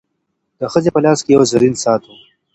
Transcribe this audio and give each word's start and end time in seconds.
د 0.59 0.61
ښځي 0.71 0.89
په 0.93 0.99
لاس 1.05 1.19
کي 1.25 1.31
یو 1.35 1.43
زرین 1.51 1.75
ساعت 1.83 2.01
و. 2.05 2.09